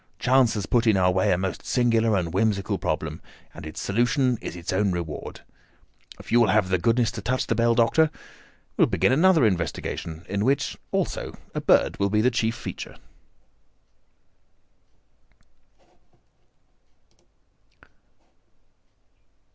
[0.17, 3.21] Chance has put in our way a most singular and whimsical problem,
[3.53, 5.41] and its solution is its own reward.
[6.19, 8.09] If you will have the goodness to touch the bell, Doctor,
[8.77, 12.95] we will begin another investigation, in which, also a bird will be the chief feature."